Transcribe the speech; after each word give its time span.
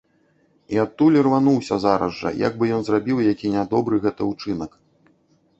І 0.77 0.79
адтуль 0.83 1.17
ірвануўся 1.19 1.77
зараз 1.85 2.11
жа, 2.21 2.29
як 2.47 2.57
бы 2.63 2.71
ён 2.79 2.87
зрабіў 2.87 3.21
які 3.31 3.55
нядобры 3.57 3.95
гэта 4.07 4.21
ўчынак. 4.31 4.71